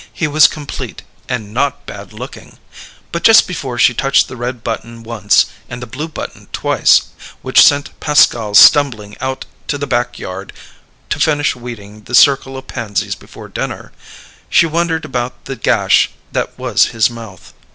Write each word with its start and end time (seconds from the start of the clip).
He 0.11 0.27
was 0.27 0.47
complete, 0.47 1.03
and 1.29 1.53
not 1.53 1.85
bad 1.85 2.11
looking! 2.11 2.57
But 3.11 3.21
just 3.21 3.47
before 3.47 3.77
she 3.77 3.93
touched 3.93 4.27
the 4.27 4.35
red 4.35 4.63
button 4.63 5.03
once 5.03 5.45
and 5.69 5.79
the 5.79 5.85
blue 5.85 6.07
button 6.07 6.47
twice 6.51 7.09
which 7.43 7.61
sent 7.61 7.91
Pascal 7.99 8.55
stumbling 8.55 9.15
out 9.21 9.45
to 9.67 9.77
the 9.77 9.85
backyard 9.85 10.53
to 11.11 11.19
finish 11.19 11.55
weeding 11.55 12.05
the 12.05 12.15
circle 12.15 12.57
of 12.57 12.65
pansies 12.65 13.13
before 13.13 13.47
dinner 13.47 13.91
she 14.49 14.65
wondered 14.65 15.05
about 15.05 15.45
the 15.45 15.55
gash 15.55 16.09
that 16.31 16.57
was 16.57 16.85
his 16.85 17.11
mouth. 17.11 17.53